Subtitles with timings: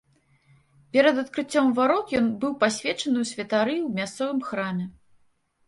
[0.95, 4.85] Перад адкрыццём варот ён быў пасвечаны ў святары ў мясцовым храме.